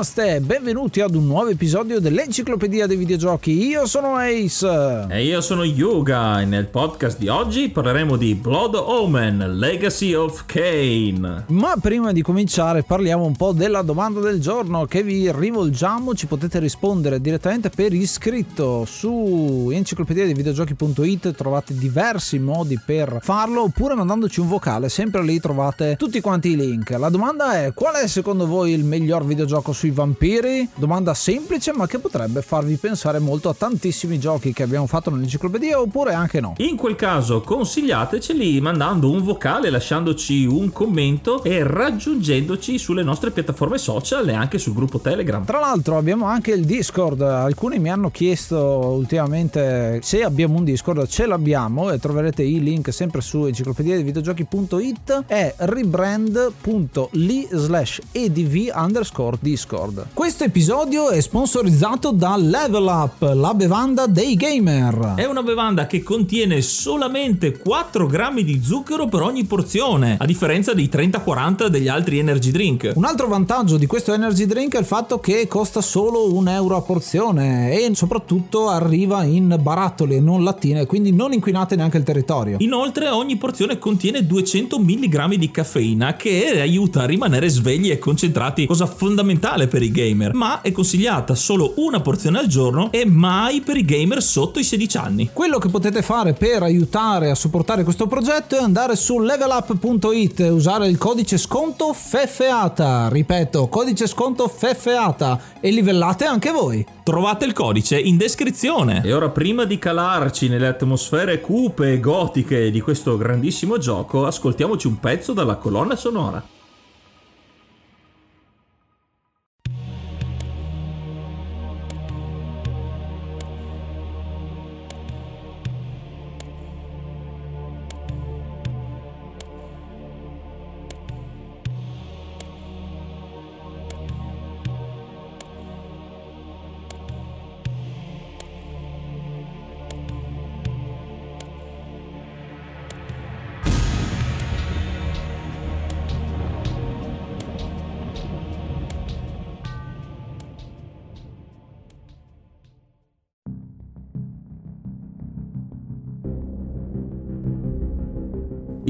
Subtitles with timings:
[0.00, 3.66] Namaste, benvenuti ad un nuovo episodio dell'Enciclopedia dei Videogiochi.
[3.66, 5.04] Io sono Ace.
[5.10, 10.46] E io sono Yuga e nel podcast di oggi parleremo di Blood Omen, Legacy of
[10.46, 11.44] Kane.
[11.48, 16.14] Ma prima di cominciare parliamo un po' della domanda del giorno che vi rivolgiamo.
[16.14, 21.34] Ci potete rispondere direttamente per iscritto su enciclopedia dei videogiochi.it.
[21.34, 24.88] Trovate diversi modi per farlo oppure mandandoci un vocale.
[24.88, 26.88] Sempre lì trovate tutti quanti i link.
[26.92, 30.68] La domanda è qual è secondo voi il miglior videogioco sui vampiri?
[30.74, 35.80] Domanda semplice ma che potrebbe farvi pensare molto a tantissimi giochi che abbiamo fatto nell'enciclopedia
[35.80, 36.54] oppure anche no.
[36.58, 43.78] In quel caso consigliateceli mandando un vocale, lasciandoci un commento e raggiungendoci sulle nostre piattaforme
[43.78, 45.44] social e anche sul gruppo Telegram.
[45.44, 51.06] Tra l'altro abbiamo anche il Discord, alcuni mi hanno chiesto ultimamente se abbiamo un Discord,
[51.08, 58.70] ce l'abbiamo e troverete i link sempre su enciclopedia dei videogiochi.it è rebrand.li slash edv
[58.74, 59.79] underscore discord.
[60.12, 65.14] Questo episodio è sponsorizzato da Level Up, la bevanda dei gamer.
[65.16, 70.74] È una bevanda che contiene solamente 4 grammi di zucchero per ogni porzione, a differenza
[70.74, 72.92] dei 30-40 degli altri energy drink.
[72.94, 76.76] Un altro vantaggio di questo energy drink è il fatto che costa solo un euro
[76.76, 82.04] a porzione e soprattutto arriva in barattoli e non lattine, quindi non inquinate neanche il
[82.04, 82.56] territorio.
[82.60, 88.66] Inoltre ogni porzione contiene 200 mg di caffeina che aiuta a rimanere svegli e concentrati,
[88.66, 93.60] cosa fondamentale per i gamer, ma è consigliata solo una porzione al giorno e mai
[93.60, 95.30] per i gamer sotto i 16 anni.
[95.32, 100.48] Quello che potete fare per aiutare a supportare questo progetto è andare su levelup.it e
[100.50, 103.08] usare il codice sconto FEFEATA.
[103.08, 106.84] Ripeto, codice sconto FEFEATA e livellate anche voi.
[107.04, 109.02] Trovate il codice in descrizione.
[109.04, 114.88] E ora prima di calarci nelle atmosfere cupe e gotiche di questo grandissimo gioco, ascoltiamoci
[114.88, 116.58] un pezzo dalla colonna sonora.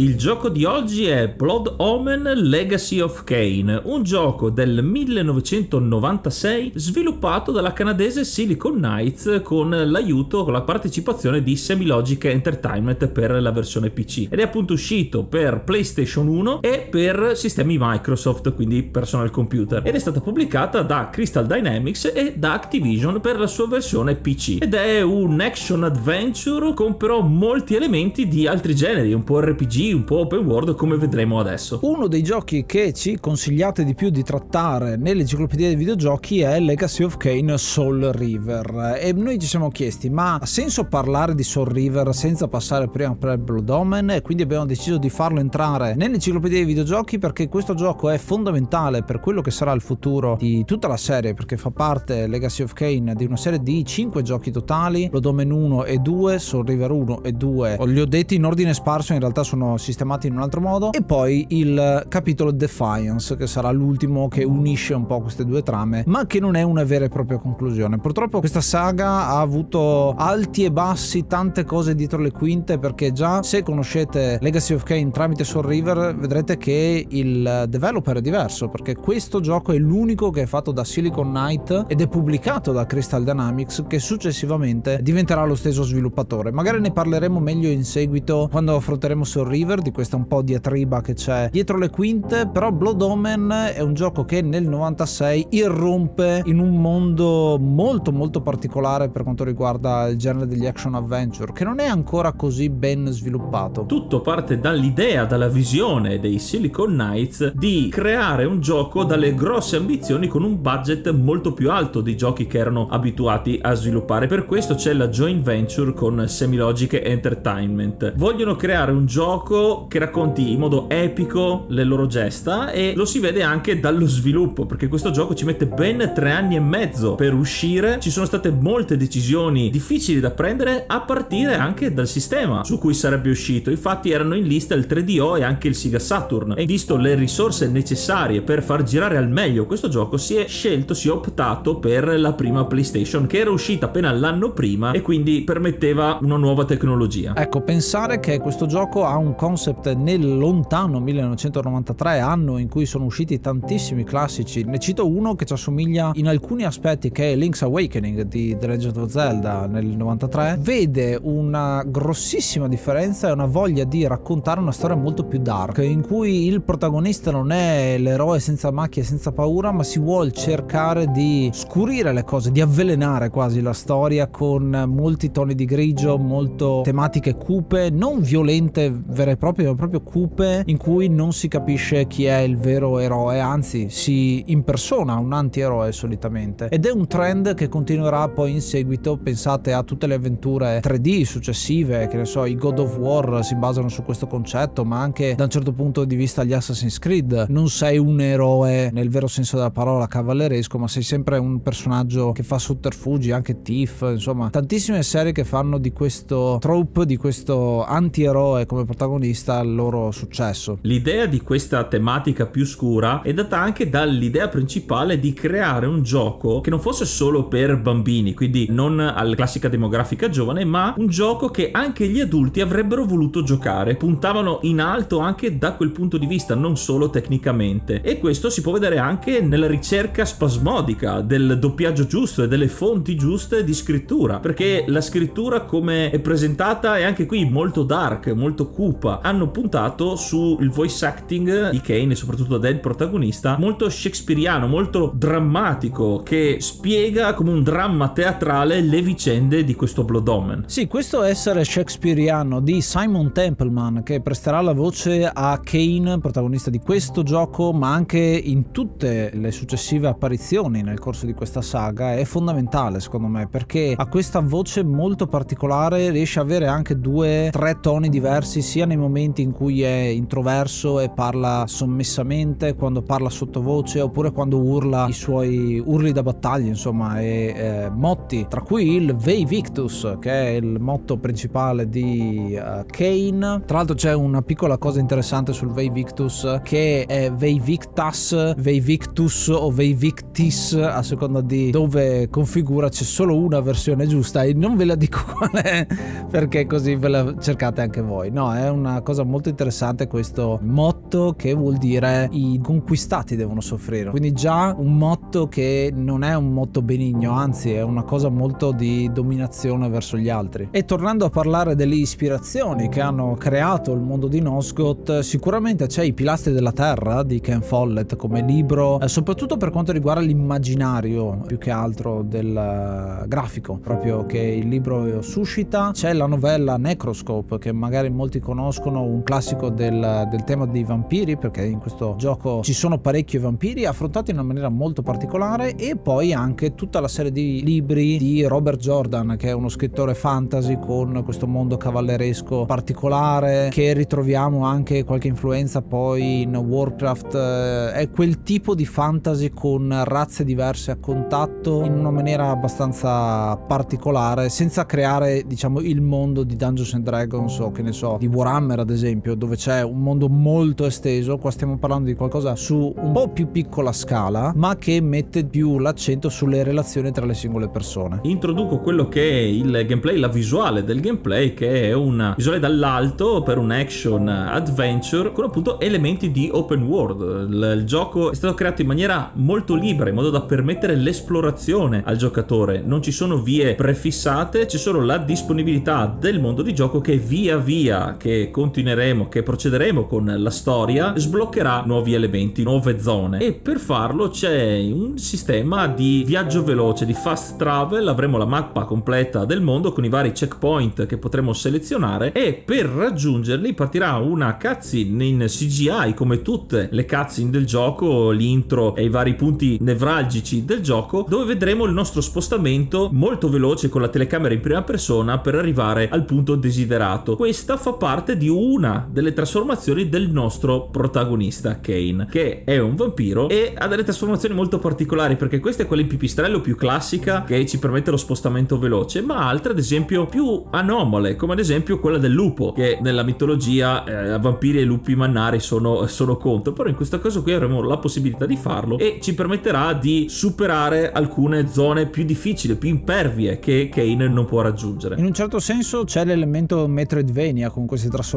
[0.01, 7.53] Il gioco di oggi è Blood Omen Legacy of Kane, un gioco del 1996 sviluppato
[7.53, 13.91] dalla canadese Silicon Knights con l'aiuto, con la partecipazione di Semilogic Entertainment per la versione
[13.91, 19.83] PC ed è appunto uscito per PlayStation 1 e per sistemi Microsoft, quindi personal computer.
[19.85, 24.57] Ed è stata pubblicata da Crystal Dynamics e da Activision per la sua versione PC
[24.61, 29.89] ed è un action adventure con però molti elementi di altri generi, un po' RPG
[29.93, 31.79] un po' open world come vedremo adesso.
[31.83, 37.03] Uno dei giochi che ci consigliate di più di trattare nell'enciclopedia dei videogiochi è Legacy
[37.03, 38.99] of Kane Soul River.
[39.01, 43.15] E noi ci siamo chiesti ma ha senso parlare di Soul River senza passare prima
[43.15, 44.11] per Blood Omen?
[44.11, 49.03] E quindi abbiamo deciso di farlo entrare nell'enciclopedia dei videogiochi perché questo gioco è fondamentale
[49.03, 52.73] per quello che sarà il futuro di tutta la serie perché fa parte Legacy of
[52.73, 56.91] Kane di una serie di 5 giochi totali Blood Omen 1 e 2 Soul River
[56.91, 60.43] 1 e 2 li ho detti in ordine sparso in realtà sono sistemati in un
[60.43, 60.93] altro modo.
[60.93, 66.05] E poi il capitolo Defiance che sarà l'ultimo che unisce un po' queste due trame
[66.07, 67.99] ma che non è una vera e propria conclusione.
[67.99, 73.43] Purtroppo questa saga ha avuto alti e bassi tante cose dietro le quinte perché già
[73.43, 78.97] se conoscete Legacy of Kane tramite Soul River vedrete che il developer è diverso perché
[78.97, 83.25] questo gioco è l'unico che è fatto da Silicon Knight ed è pubblicato da Crystal
[83.25, 86.51] Dynamics che successivamente diventerà lo stesso sviluppatore.
[86.51, 90.43] Magari ne parleremo meglio in seguito quando affronteremo Soul River River, di questa un po'
[90.43, 95.47] diatriba che c'è dietro le quinte, però Blood Omen è un gioco che nel 96
[95.51, 101.53] irrompe in un mondo molto molto particolare per quanto riguarda il genere degli action adventure,
[101.53, 103.87] che non è ancora così ben sviluppato.
[103.87, 110.27] Tutto parte dall'idea, dalla visione dei Silicon Knights di creare un gioco dalle grosse ambizioni
[110.27, 114.27] con un budget molto più alto di giochi che erano abituati a sviluppare.
[114.27, 118.15] Per questo c'è la joint venture con Semilogic Entertainment.
[118.17, 123.19] Vogliono creare un gioco che racconti in modo epico le loro gesta e lo si
[123.19, 127.35] vede anche dallo sviluppo perché questo gioco ci mette ben tre anni e mezzo per
[127.35, 127.99] uscire.
[128.01, 132.95] Ci sono state molte decisioni difficili da prendere a partire anche dal sistema su cui
[132.95, 133.71] sarebbe uscito.
[133.71, 136.55] Infatti erano in lista il 3DO e anche il Sega Saturn.
[136.57, 140.95] E visto le risorse necessarie per far girare al meglio questo gioco si è scelto
[140.95, 145.43] si è optato per la prima PlayStation che era uscita appena l'anno prima e quindi
[145.43, 147.35] permetteva una nuova tecnologia.
[147.37, 149.50] Ecco pensare che questo gioco ha un concept
[149.97, 154.65] nel lontano 1993 anno in cui sono usciti tantissimi classici.
[154.65, 158.67] Ne cito uno che ci assomiglia in alcuni aspetti che è Link's Awakening di The
[158.67, 164.73] Legend of Zelda nel 93 vede una grossissima differenza e una voglia di raccontare una
[164.73, 169.73] storia molto più dark in cui il protagonista non è l'eroe senza macchie senza paura
[169.73, 175.31] ma si vuole cercare di scurire le cose di avvelenare quasi la storia con molti
[175.31, 180.77] toni di grigio molto tematiche cupe non violente vere e proprie ma proprio cupe in
[180.77, 186.69] cui non si capisce chi è il vero eroe anzi si impersona un antieroe solitamente.
[186.69, 191.23] Ed è un trend che continuerà poi in seguito pensate a tutte le avventure 3D
[191.23, 195.35] successive che ne so i God of War si basano su questo concetto ma anche
[195.35, 197.47] da un certo punto di vista gli Assassin's Creed.
[197.49, 202.33] Non sei un eroe nel vero senso della parola cavalleresco ma sei sempre un personaggio
[202.33, 207.83] che fa sotterfugi anche Thief insomma tantissime serie che fanno di questo trope di questo
[207.85, 213.89] antieroe come protagonista il loro successo l'idea di questa tematica più scura è data anche
[213.89, 219.35] dall'idea principale di creare un gioco che non fosse solo per bambini, quindi non alla
[219.35, 223.97] classica demografica giovane, ma un gioco che anche gli adulti avrebbero voluto giocare.
[223.97, 228.01] Puntavano in alto anche da quel punto di vista, non solo tecnicamente.
[228.03, 233.17] E questo si può vedere anche nella ricerca spasmodica del doppiaggio giusto e delle fonti
[233.17, 238.69] giuste di scrittura, perché la scrittura come è presentata è anche qui molto dark, molto
[238.69, 239.10] cupa.
[239.19, 246.23] Hanno puntato sul voice acting di Kane e soprattutto del protagonista molto shakespeariano, molto drammatico
[246.23, 250.65] che spiega come un dramma teatrale le vicende di questo Blood Omen.
[250.67, 256.79] Sì, questo essere shakespeariano di Simon Templeman che presterà la voce a Kane, protagonista di
[256.79, 262.25] questo gioco, ma anche in tutte le successive apparizioni nel corso di questa saga, è
[262.25, 267.79] fondamentale secondo me perché ha questa voce molto particolare, riesce a avere anche due, tre
[267.81, 274.01] toni diversi sia nei momenti in cui è introverso e parla sommessamente, quando parla sottovoce
[274.01, 279.15] oppure quando urla i suoi urli da battaglia, insomma, e eh, motti, tra cui il
[279.17, 283.63] Vei Victus, che è il motto principale di uh, Kane.
[283.67, 288.81] Tra l'altro c'è una piccola cosa interessante sul Vei Victus che è Vei Victas, Vei
[288.81, 294.55] Victus o Vei Victis a seconda di dove configura, c'è solo una versione giusta e
[294.55, 295.87] non ve la dico qual è
[296.31, 298.31] perché così ve la cercate anche voi.
[298.31, 304.11] No, è una cosa molto interessante questo motto che vuol dire i conquistati devono soffrire.
[304.11, 308.73] Quindi già un motto che non è un motto benigno, anzi è una cosa molto
[308.73, 310.69] di dominazione verso gli altri.
[310.71, 316.03] E tornando a parlare delle ispirazioni che hanno creato il mondo di Nosgoth, sicuramente c'è
[316.05, 321.43] I pilastri della terra di Ken Follett come libro, eh, soprattutto per quanto riguarda l'immaginario
[321.47, 325.91] più che altro del uh, grafico, proprio che il libro suscita.
[325.93, 331.37] C'è la novella Necroscope che magari molti conoscono, un classico del, del tema dei vampiri,
[331.37, 335.97] perché in questo gioco ci sono parecchi vampiri affrontati in una maniera molto particolare e
[335.97, 340.79] poi anche tutta la serie di libri di Robert Jordan che è uno scrittore fantasy
[340.79, 348.11] con questo mondo cavalleresco particolare che ritroviamo anche qualche influenza poi in Warcraft eh, è
[348.11, 354.87] quel tipo di fantasy con razze diverse a contatto in una maniera abbastanza particolare senza
[354.87, 358.91] creare diciamo il mondo di Dungeons and Dragons o che ne so di Warhammer ad
[358.91, 363.29] esempio dove c'è un mondo molto esteso qua stiamo parlando di qualcosa su un po'
[363.29, 368.21] più piccola scala ma che mette più l'accento sulle relazioni tra le singole persone.
[368.23, 373.43] Introduco quello che è il gameplay la visuale del gameplay che è una visuale dall'alto
[373.43, 377.49] per un action adventure con appunto elementi di open world.
[377.51, 382.03] Il, il gioco è stato creato in maniera molto libera in modo da permettere l'esplorazione
[382.05, 382.83] al giocatore.
[382.85, 387.57] Non ci sono vie prefissate c'è solo la disponibilità del mondo di gioco che via
[387.57, 393.39] via che continueremo che procederemo con la storia sbloccherà nuovi elementi nuove zone.
[393.39, 398.07] E per farlo c'è un sistema di viaggio veloce di fast travel.
[398.07, 402.33] Avremo la mappa completa del mondo con i vari checkpoint che potremo selezionare.
[402.33, 408.95] E per raggiungerli partirà una cutscene in CGI come tutte le cutscene del gioco l'intro
[408.95, 414.03] e i vari punti nevralgici del gioco dove vedremo il nostro spostamento molto veloce con
[414.03, 417.37] la telecamera in prima persona per arrivare al punto desiderato.
[417.37, 423.49] Questa fa parte di una delle trasformazioni del nostro protagonista Kane, che è un vampiro
[423.49, 427.65] e ha delle trasformazioni molto particolari perché questa è quella in pipistrello più classica che
[427.67, 432.19] ci permette lo spostamento veloce, ma altre ad esempio più anomale, come ad esempio quella
[432.19, 436.95] del lupo, che nella mitologia eh, vampiri e lupi mannari sono, sono contro, però in
[436.95, 442.07] questo caso qui avremo la possibilità di farlo e ci permetterà di superare alcune zone
[442.07, 445.17] più difficili, più impervie che Kane non può raggiungere.
[445.19, 448.30] In un certo senso c'è l'elemento Metroidvania con queste trasformazioni,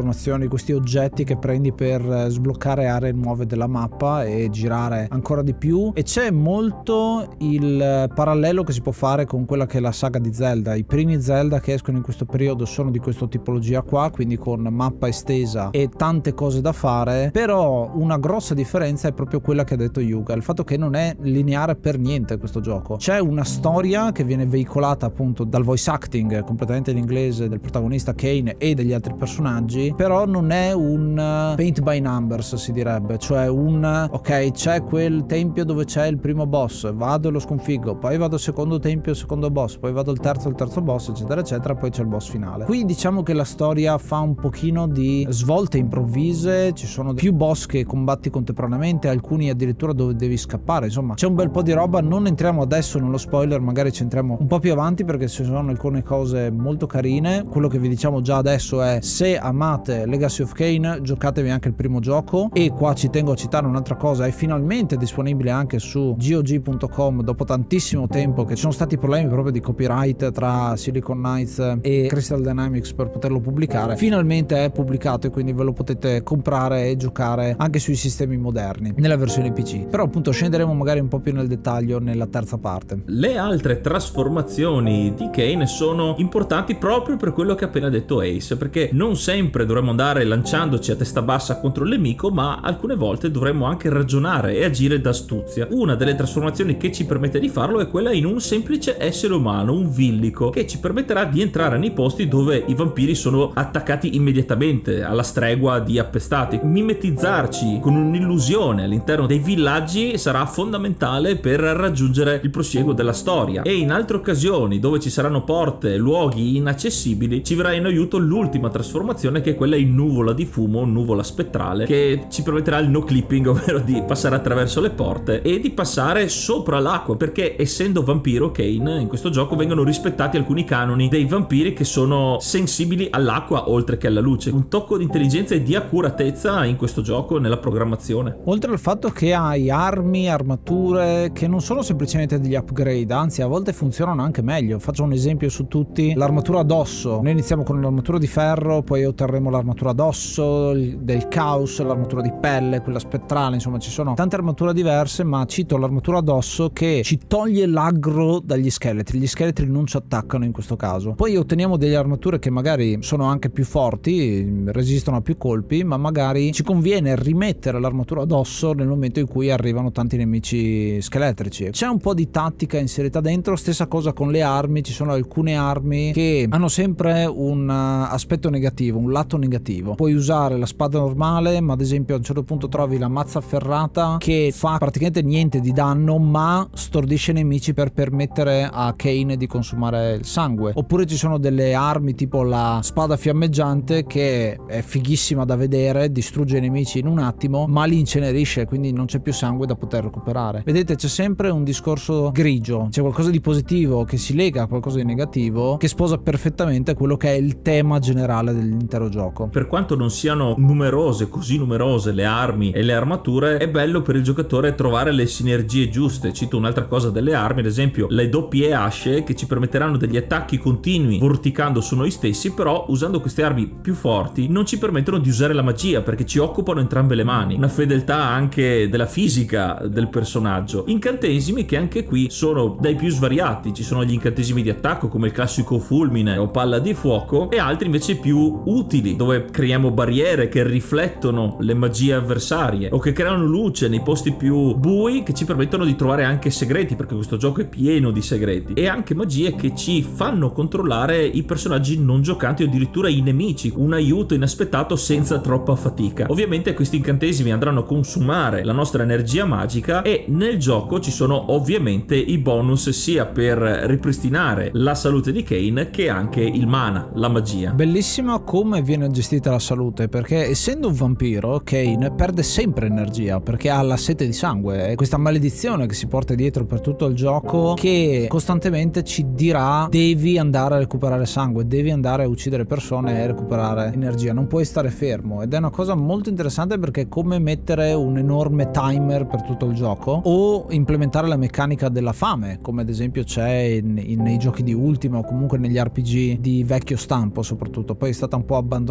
[0.47, 5.53] questi oggetti che prendi per eh, sbloccare aree nuove della mappa e girare ancora di
[5.53, 9.91] più e c'è molto il parallelo che si può fare con quella che è la
[9.91, 10.75] saga di Zelda.
[10.75, 14.61] I primi Zelda che escono in questo periodo sono di questa tipologia qua, quindi con
[14.61, 19.73] mappa estesa e tante cose da fare, però una grossa differenza è proprio quella che
[19.73, 22.95] ha detto Yuga, il fatto che non è lineare per niente questo gioco.
[22.95, 28.13] C'è una storia che viene veicolata appunto dal voice acting completamente in inglese del protagonista
[28.13, 33.17] Kane e degli altri personaggi, però non è un uh, paint by numbers si direbbe,
[33.17, 37.95] cioè un ok c'è quel tempio dove c'è il primo boss, vado e lo sconfiggo,
[37.95, 41.09] poi vado al secondo tempio, il secondo boss, poi vado al terzo, il terzo boss,
[41.09, 42.65] eccetera, eccetera, poi c'è il boss finale.
[42.65, 47.65] Qui diciamo che la storia fa un pochino di svolte improvvise, ci sono più boss
[47.65, 52.01] che combatti contemporaneamente, alcuni addirittura dove devi scappare, insomma c'è un bel po' di roba,
[52.01, 55.59] non entriamo adesso nello spoiler, magari ci entriamo un po' più avanti perché ci sono
[55.69, 60.53] alcune cose molto carine, quello che vi diciamo già adesso è se amate Legacy of
[60.53, 64.31] Kane giocatevi anche il primo gioco e qua ci tengo a citare un'altra cosa, è
[64.31, 69.59] finalmente disponibile anche su GOG.com dopo tantissimo tempo che ci sono stati problemi proprio di
[69.59, 75.53] copyright tra Silicon Knights e Crystal Dynamics per poterlo pubblicare, finalmente è pubblicato e quindi
[75.53, 79.85] ve lo potete comprare e giocare anche sui sistemi moderni nella versione PC.
[79.85, 83.01] Però appunto scenderemo magari un po' più nel dettaglio nella terza parte.
[83.05, 88.57] Le altre trasformazioni di Kane sono importanti proprio per quello che ha appena detto Ace,
[88.57, 93.31] perché non sempre dovremmo andare lanciandoci a testa bassa contro il nemico, ma alcune volte
[93.31, 95.67] dovremmo anche ragionare e agire d'astuzia.
[95.71, 99.73] Una delle trasformazioni che ci permette di farlo è quella in un semplice essere umano,
[99.73, 105.03] un villico, che ci permetterà di entrare nei posti dove i vampiri sono attaccati immediatamente,
[105.03, 106.59] alla stregua di appestati.
[106.61, 113.61] Mimetizzarci con un'illusione all'interno dei villaggi sarà fondamentale per raggiungere il prosieguo della storia.
[113.63, 118.69] E in altre occasioni dove ci saranno porte, luoghi inaccessibili, ci verrà in aiuto l'ultima
[118.69, 123.47] trasformazione che quella in nuvola di fumo, nuvola spettrale, che ci permetterà il no clipping,
[123.47, 129.01] ovvero di passare attraverso le porte e di passare sopra l'acqua, perché essendo vampiro Kane
[129.01, 134.07] in questo gioco vengono rispettati alcuni canoni dei vampiri che sono sensibili all'acqua oltre che
[134.07, 134.49] alla luce.
[134.49, 138.37] Un tocco di intelligenza e di accuratezza in questo gioco nella programmazione.
[138.45, 143.47] Oltre al fatto che hai armi, armature che non sono semplicemente degli upgrade, anzi a
[143.47, 144.79] volte funzionano anche meglio.
[144.79, 147.19] Faccio un esempio su tutti, l'armatura addosso.
[147.21, 152.81] Noi iniziamo con l'armatura di ferro, poi otterremo l'armatura addosso, del caos, l'armatura di pelle,
[152.81, 157.65] quella spettrale, insomma ci sono tante armature diverse, ma cito l'armatura addosso che ci toglie
[157.65, 159.19] l'aggro dagli scheletri.
[159.19, 161.13] Gli scheletri non ci attaccano in questo caso.
[161.13, 165.97] Poi otteniamo delle armature che magari sono anche più forti, resistono a più colpi, ma
[165.97, 171.69] magari ci conviene rimettere l'armatura addosso nel momento in cui arrivano tanti nemici scheletrici.
[171.69, 175.55] C'è un po' di tattica inserita dentro, stessa cosa con le armi, ci sono alcune
[175.55, 179.95] armi che hanno sempre un aspetto negativo, un lato negativo.
[179.95, 183.41] Puoi usare la spada normale, ma ad esempio a un certo punto trovi la mazza
[183.41, 189.37] ferrata che fa praticamente niente di danno, ma stordisce i nemici per permettere a Kane
[189.37, 190.71] di consumare il sangue.
[190.75, 196.57] Oppure ci sono delle armi tipo la spada fiammeggiante che è fighissima da vedere, distrugge
[196.57, 200.03] i nemici in un attimo, ma li incenerisce, quindi non c'è più sangue da poter
[200.03, 200.63] recuperare.
[200.65, 204.97] Vedete, c'è sempre un discorso grigio, c'è qualcosa di positivo che si lega a qualcosa
[204.97, 209.22] di negativo che sposa perfettamente quello che è il tema generale dell'intero gioco.
[209.49, 214.15] Per quanto non siano numerose, così numerose le armi e le armature, è bello per
[214.15, 216.33] il giocatore trovare le sinergie giuste.
[216.33, 220.57] Cito un'altra cosa delle armi, ad esempio le doppie asce che ci permetteranno degli attacchi
[220.57, 225.29] continui vorticando su noi stessi, però usando queste armi più forti non ci permettono di
[225.29, 227.55] usare la magia perché ci occupano entrambe le mani.
[227.55, 230.83] Una fedeltà anche della fisica del personaggio.
[230.87, 235.27] Incantesimi che anche qui sono dai più svariati, ci sono gli incantesimi di attacco come
[235.27, 240.49] il classico fulmine o palla di fuoco e altri invece più utili dove creiamo barriere
[240.49, 245.45] che riflettono le magie avversarie o che creano luce nei posti più bui che ci
[245.45, 249.55] permettono di trovare anche segreti perché questo gioco è pieno di segreti e anche magie
[249.55, 254.95] che ci fanno controllare i personaggi non giocanti o addirittura i nemici, un aiuto inaspettato
[254.95, 256.25] senza troppa fatica.
[256.29, 261.51] Ovviamente questi incantesimi andranno a consumare la nostra energia magica e nel gioco ci sono
[261.51, 267.27] ovviamente i bonus sia per ripristinare la salute di Kane che anche il mana, la
[267.27, 267.71] magia.
[267.71, 273.71] Bellissimo come viene gestita la salute perché essendo un vampiro Kane perde sempre energia perché
[273.71, 274.89] ha la sete di sangue.
[274.89, 279.87] È questa maledizione che si porta dietro per tutto il gioco che costantemente ci dirà
[279.89, 284.31] devi andare a recuperare sangue devi andare a uccidere persone e recuperare energia.
[284.31, 285.41] Non puoi stare fermo.
[285.41, 289.65] Ed è una cosa molto interessante perché è come mettere un enorme timer per tutto
[289.65, 294.37] il gioco o implementare la meccanica della fame come ad esempio c'è in, in, nei
[294.37, 297.95] giochi di Ultima o comunque negli RPG di vecchio stampo soprattutto.
[297.95, 298.81] Poi è stata un po' abbandonata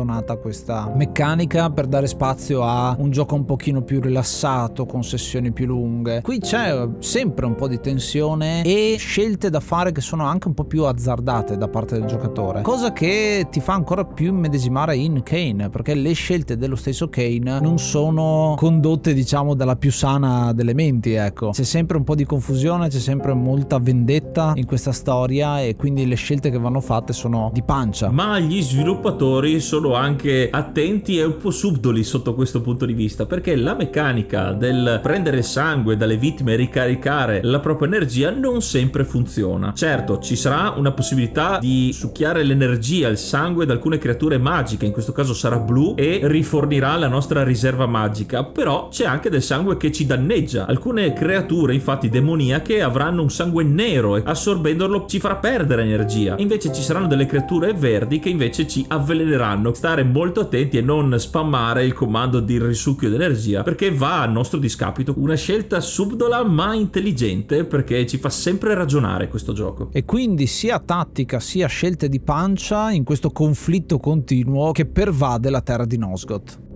[0.40, 5.66] questa meccanica per dare spazio a un gioco un pochino più rilassato con sessioni più
[5.66, 6.20] lunghe.
[6.22, 10.54] Qui c'è sempre un po' di tensione e scelte da fare che sono anche un
[10.54, 15.22] po' più azzardate da parte del giocatore cosa che ti fa ancora più immedesimare in
[15.22, 20.74] Kane perché le scelte dello stesso Kane non sono condotte diciamo dalla più sana delle
[20.74, 21.50] menti ecco.
[21.50, 26.06] C'è sempre un po' di confusione c'è sempre molta vendetta in questa storia e quindi
[26.06, 28.10] le scelte che vanno fatte sono di pancia.
[28.10, 33.26] Ma gli sviluppatori sono anche attenti e un po' subdoli sotto questo punto di vista
[33.26, 39.04] perché la meccanica del prendere sangue dalle vittime e ricaricare la propria energia non sempre
[39.04, 39.72] funziona.
[39.74, 44.92] Certo ci sarà una possibilità di succhiare l'energia il sangue da alcune creature magiche in
[44.92, 48.44] questo caso sarà blu e rifornirà la nostra riserva magica.
[48.44, 50.66] Però c'è anche del sangue che ci danneggia.
[50.66, 56.36] Alcune creature infatti demoniache avranno un sangue nero e assorbendolo ci farà perdere energia.
[56.38, 61.18] Invece ci saranno delle creature verdi che invece ci avveleneranno stare molto attenti e non
[61.18, 66.74] spammare il comando di risucchio d'energia perché va a nostro discapito una scelta subdola ma
[66.74, 69.90] intelligente perché ci fa sempre ragionare questo gioco.
[69.92, 75.60] E quindi sia tattica sia scelte di pancia in questo conflitto continuo che pervade la
[75.60, 76.70] terra di Nosgoth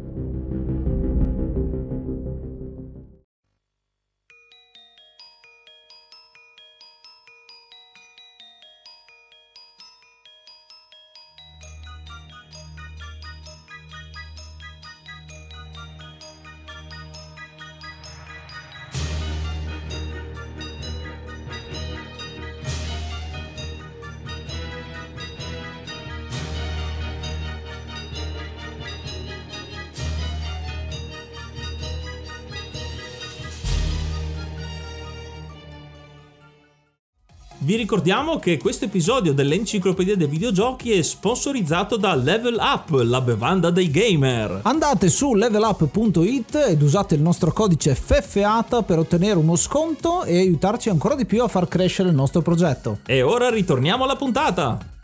[37.66, 43.70] Vi ricordiamo che questo episodio dell'Enciclopedia dei Videogiochi è sponsorizzato da Level Up, la bevanda
[43.70, 44.60] dei gamer.
[44.62, 50.90] Andate su levelup.it ed usate il nostro codice FFATA per ottenere uno sconto e aiutarci
[50.90, 52.98] ancora di più a far crescere il nostro progetto.
[53.04, 54.94] E ora ritorniamo alla puntata.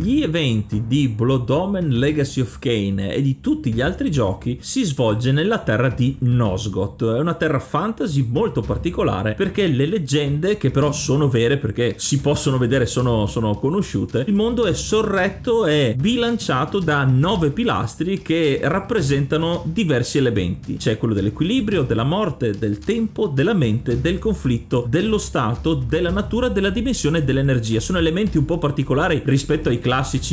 [0.00, 4.82] Gli eventi di Blood Omen Legacy of Kane e di tutti gli altri giochi si
[4.82, 7.04] svolge nella terra di Nosgoth.
[7.04, 12.22] È una terra fantasy molto particolare perché le leggende, che però sono vere perché si
[12.22, 18.58] possono vedere, sono, sono conosciute, il mondo è sorretto e bilanciato da nove pilastri che
[18.62, 20.78] rappresentano diversi elementi.
[20.78, 26.48] C'è quello dell'equilibrio, della morte, del tempo, della mente, del conflitto, dello stato, della natura,
[26.48, 27.80] della dimensione e dell'energia.
[27.80, 29.88] Sono elementi un po' particolari rispetto ai classici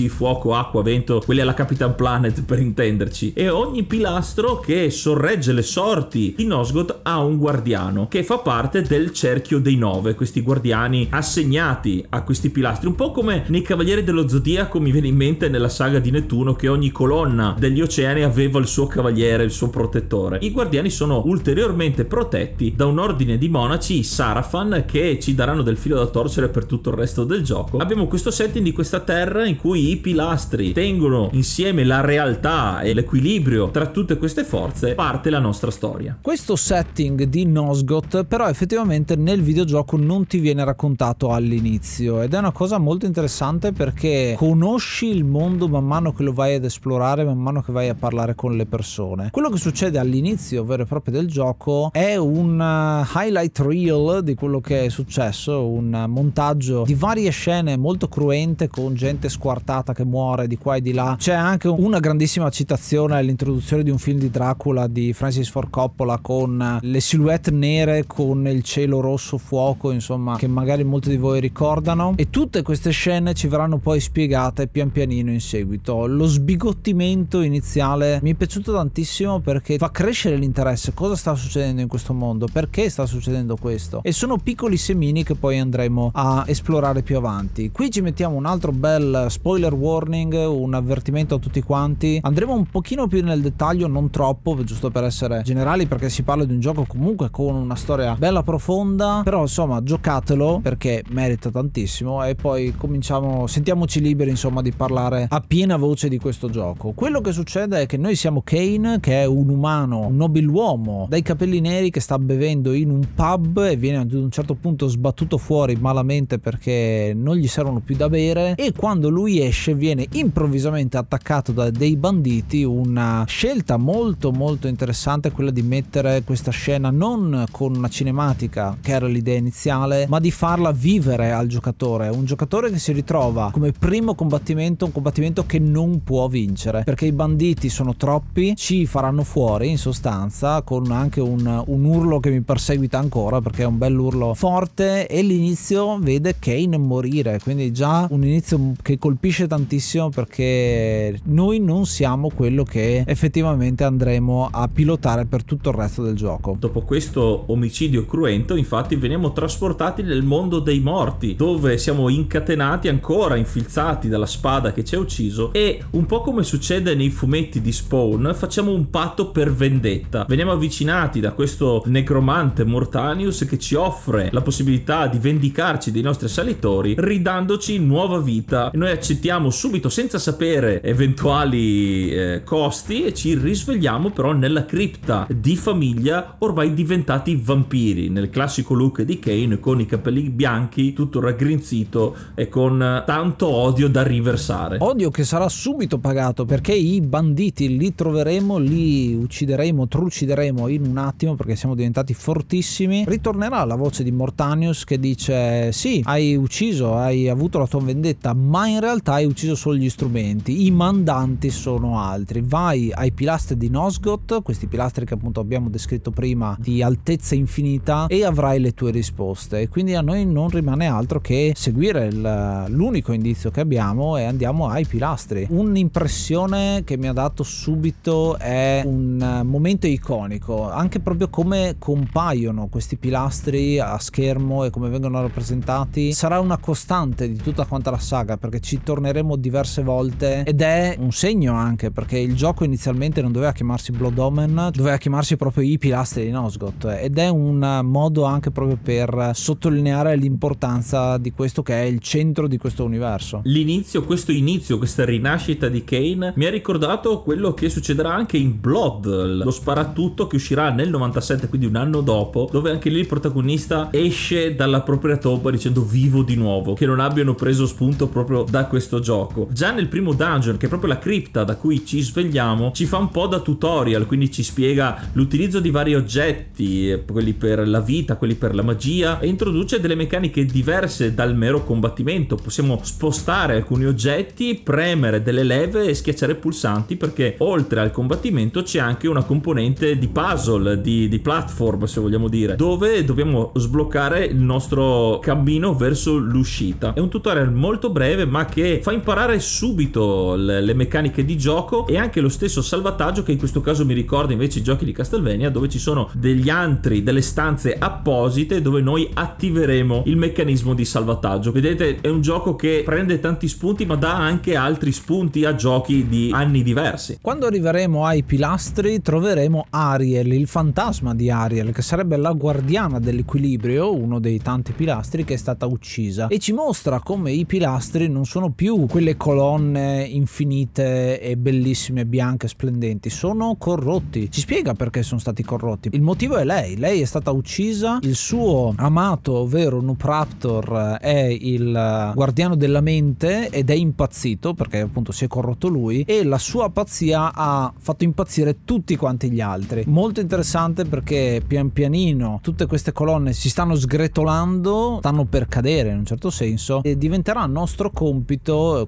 [0.10, 3.34] fuoco, acqua, vento, quelli alla Capitan Planet per intenderci.
[3.34, 8.82] E ogni pilastro che sorregge le sorti di Nosgoth ha un guardiano che fa parte
[8.82, 14.04] del cerchio dei nove, questi guardiani assegnati a questi pilastri, un po' come nei Cavalieri
[14.04, 18.24] dello Zodiaco mi viene in mente nella saga di Nettuno che ogni colonna degli oceani
[18.24, 20.40] aveva il suo cavaliere, il suo protettore.
[20.42, 25.78] I guardiani sono ulteriormente protetti da un ordine di monaci, Sarafan, che ci daranno del
[25.78, 27.78] filo da torcere per tutto il resto del gioco.
[27.78, 32.94] Abbiamo questo setting di questa terra in cui i pilastri tengono insieme la realtà e
[32.94, 36.18] l'equilibrio tra tutte queste forze, parte la nostra storia.
[36.22, 42.38] Questo setting di Nosgoth però effettivamente nel videogioco non ti viene raccontato all'inizio ed è
[42.38, 47.24] una cosa molto interessante perché conosci il mondo man mano che lo vai ad esplorare,
[47.24, 49.30] man mano che vai a parlare con le persone.
[49.32, 54.36] Quello che succede all'inizio vero e proprio del gioco è un uh, highlight reel di
[54.36, 60.04] quello che è successo, un montaggio di varie scene molto cruente con gente squartata che
[60.04, 61.16] muore di qua e di là.
[61.18, 66.18] C'è anche una grandissima citazione all'introduzione di un film di Dracula di Francis Ford Coppola
[66.18, 71.40] con le silhouette nere con il cielo rosso fuoco, insomma, che magari molti di voi
[71.40, 72.14] ricordano.
[72.16, 76.08] E tutte queste scene ci verranno poi spiegate pian pianino in seguito.
[76.08, 80.94] Lo sbigottimento iniziale mi è piaciuto tantissimo perché fa crescere l'interesse.
[80.94, 82.48] Cosa sta succedendo in questo mondo?
[82.52, 84.02] Perché sta succedendo questo?
[84.04, 87.72] E sono piccoli semini che poi andremo a esplorare più avanti.
[87.72, 92.20] Qui ci mettiamo un altro bel spoiler warning, un avvertimento a tutti quanti.
[92.22, 96.44] Andremo un pochino più nel dettaglio, non troppo, giusto per essere generali, perché si parla
[96.46, 99.22] di un gioco comunque con una storia bella profonda.
[99.24, 102.24] Però insomma, giocatelo perché merita tantissimo.
[102.26, 106.92] E poi cominciamo, sentiamoci liberi insomma di parlare a piena voce di questo gioco.
[106.94, 111.22] Quello che succede è che noi siamo Kane, che è un umano, un nobiluomo, dai
[111.22, 115.38] capelli neri che sta bevendo in un pub e viene ad un certo punto sbattuto
[115.38, 120.98] fuori malamente perché non gli servono più da bere e quando lui esce viene improvvisamente
[120.98, 127.46] attaccato da dei banditi una scelta molto molto interessante quella di mettere questa scena non
[127.52, 132.10] con una cinematica che era l'idea iniziale ma di farla vivere al giocatore.
[132.10, 137.06] Un giocatore che si ritrova come primo combattimento un combattimento che non può vincere perché
[137.06, 142.30] i banditi sono troppi ci faranno fuori in sostanza con anche un, un urlo che
[142.30, 147.40] mi perseguita ancora perché è un bell'urlo forte e l'inizio vede Kane morire.
[147.42, 154.50] Quindi già un inizio che colpisce tantissimo perché noi non siamo quello che effettivamente andremo
[154.52, 156.58] a pilotare per tutto il resto del gioco.
[156.60, 163.38] Dopo questo omicidio cruento, infatti, veniamo trasportati nel mondo dei morti, dove siamo incatenati ancora,
[163.38, 167.72] infilzati dalla spada che ci ha ucciso e un po' come succede nei fumetti di
[167.72, 170.26] Spawn, facciamo un patto per vendetta.
[170.28, 176.26] Veniamo avvicinati da questo necromante Mortanius che ci offre la possibilità di vendicarci dei nostri
[176.26, 178.70] assalitori, ridandoci nuova vita.
[178.72, 185.28] E noi accettiamo subito senza sapere eventuali eh, costi e ci risvegliamo però nella cripta
[185.30, 191.20] di famiglia ormai diventati vampiri nel classico look di Kane con i capelli bianchi tutto
[191.20, 194.78] raggrinzito e con tanto odio da riversare.
[194.80, 200.98] Odio che sarà subito pagato perché i banditi li troveremo li uccideremo trucideremo in un
[200.98, 203.06] attimo perché siamo diventati fortissimi.
[203.08, 208.34] Ritornerà la voce di Mortanius che dice sì hai ucciso hai avuto la tua vendetta
[208.34, 212.42] ma in realtà hai ucciso solo gli strumenti i mandanti sono altri.
[212.46, 218.08] Vai ai pilastri di Nosgoth questi pilastri che appunto abbiamo descritto prima di altezza infinita
[218.08, 219.68] e avrai le tue risposte.
[219.70, 224.86] Quindi a noi non rimane altro che seguire l'unico indizio che abbiamo e andiamo ai
[224.86, 225.48] pilastri.
[225.50, 232.98] Un'impressione che mi ha dato subito è un momento iconico anche proprio come compaiono questi
[232.98, 236.14] pilastri a schermo e come vengono rappresentati.
[236.14, 240.98] Sarà una costante di tutta quanta la saga perché ci torneremo diverse volte ed è
[241.00, 245.64] un segno anche perché il gioco inizialmente non doveva chiamarsi Blood Omen doveva chiamarsi proprio
[245.64, 251.64] i pilastri di Nosgoth ed è un modo anche proprio per sottolineare l'importanza di questo
[251.64, 253.40] che è il centro di questo universo.
[253.46, 258.60] L'inizio questo inizio questa rinascita di Kane mi ha ricordato quello che succederà anche in
[258.60, 259.06] Blood
[259.46, 263.88] lo sparatutto che uscirà nel 97 quindi un anno dopo dove anche lì il protagonista
[263.92, 268.56] esce dalla propria tomba dicendo vivo di nuovo che non abbiano preso spunto proprio da
[268.66, 269.48] questo gioco.
[269.52, 272.98] Già nel primo dungeon che è proprio la cripta da cui ci svegliamo ci fa
[272.98, 278.16] un po' da tutorial quindi ci spiega l'utilizzo di vari oggetti quelli per la vita
[278.18, 282.36] quelli per la magia e introduce delle meccaniche diverse dal mero combattimento.
[282.36, 288.80] Possiamo spostare alcuni oggetti premere delle leve e schiacciare pulsanti perché oltre al combattimento c'è
[288.80, 294.38] anche una componente di puzzle di, di platform se vogliamo dire dove dobbiamo sbloccare il
[294.38, 296.94] nostro cammino verso l'uscita.
[296.94, 301.86] È un tutorial molto breve ma che fa imparare subito le, le meccaniche di gioco
[301.88, 304.92] e anche lo stesso salvataggio che in questo caso mi ricorda invece i giochi di
[304.92, 310.86] Castlevania dove ci sono degli antri, delle stanze apposite dove noi attiveremo il meccanismo di
[310.86, 311.52] salvataggio.
[311.52, 316.08] Vedete, è un gioco che prende tanti spunti ma dà anche altri spunti a giochi
[316.08, 317.18] di anni diversi.
[317.22, 323.94] Quando arriveremo ai pilastri troveremo Ariel, il fantasma di Ariel, che sarebbe la guardiana dell'equilibrio,
[323.94, 328.26] uno dei tanti pilastri che è stata uccisa e ci mostra come i pilastri non
[328.26, 334.30] sono più quelle colonne infinite e bellissime bianche splendenti, sono corrotti.
[334.32, 335.90] Ci spiega perché sono stati corrotti.
[335.92, 342.12] Il motivo è lei, lei è stata uccisa, il suo amato, ovvero Nupraptor, è il
[342.14, 346.70] guardiano della mente ed è impazzito perché appunto si è corrotto lui e la sua
[346.70, 349.84] pazzia ha fatto impazzire tutti quanti gli altri.
[349.88, 355.98] Molto interessante perché pian pianino tutte queste colonne si stanno sgretolando, stanno per cadere in
[355.98, 358.26] un certo senso e diventerà nostro compito,